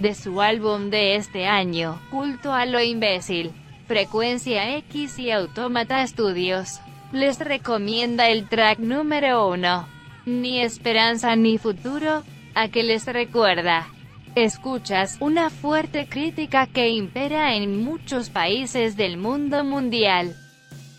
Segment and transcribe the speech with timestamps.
[0.00, 3.52] de su álbum de este año, Culto a lo Imbécil.
[3.86, 6.80] Frecuencia X y Autómata Studios.
[7.12, 9.88] Les recomienda el track número 1.
[10.26, 12.22] Ni esperanza ni futuro,
[12.54, 13.88] a que les recuerda.
[14.36, 20.34] Escuchas una fuerte crítica que impera en muchos países del mundo mundial.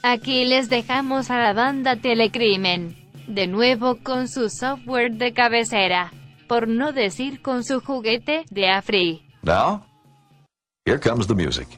[0.04, 2.95] Aquí les dejamos a la banda Telecrimen,
[3.27, 6.12] de nuevo con su software de cabecera,
[6.52, 9.26] por no decir con su juguete de Afri.
[9.41, 9.86] Now,
[10.86, 11.77] here comes the music.